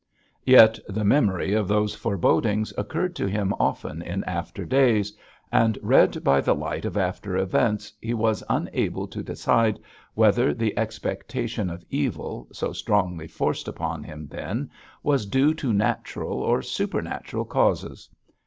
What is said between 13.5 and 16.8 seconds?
upon him then, was due to natural or